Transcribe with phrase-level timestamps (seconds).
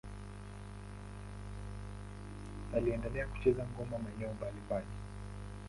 [2.75, 4.87] Aliendelea kucheza ngoma maeneo mbalimbali.